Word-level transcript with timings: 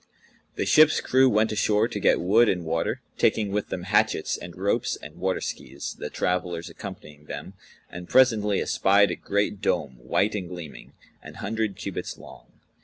The 0.55 0.65
ship's 0.65 0.99
crew 0.99 1.29
went 1.29 1.51
ashore 1.51 1.87
to 1.87 1.99
get 1.99 2.19
wood 2.19 2.49
and 2.49 2.65
water, 2.65 3.01
taking 3.19 3.51
with 3.51 3.69
them 3.69 3.83
hatchets 3.83 4.35
and 4.35 4.55
ropes 4.55 4.95
and 4.95 5.17
water 5.17 5.41
skies 5.41 5.95
(the 5.99 6.09
travellers 6.09 6.71
accompanying 6.71 7.25
them), 7.25 7.53
and 7.87 8.09
presently 8.09 8.59
espied 8.63 9.11
a 9.11 9.15
great 9.15 9.61
dome, 9.61 9.97
white 10.01 10.33
and 10.33 10.49
gleaming, 10.49 10.93
an 11.21 11.35
hundred 11.35 11.75
cubits 11.75 12.17
long. 12.17 12.47